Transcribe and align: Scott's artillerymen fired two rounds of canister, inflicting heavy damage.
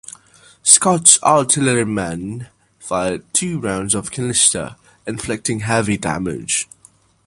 Scott's 0.63 1.21
artillerymen 1.21 2.47
fired 2.79 3.23
two 3.35 3.59
rounds 3.59 3.93
of 3.93 4.09
canister, 4.09 4.75
inflicting 5.05 5.59
heavy 5.59 5.95
damage. 5.95 6.67